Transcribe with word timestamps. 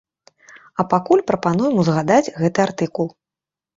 А 0.83 0.85
пакуль 0.93 1.21
прапануем 1.29 1.77
узгадаць 1.85 2.33
гэты 2.41 2.59
артыкул. 2.67 3.07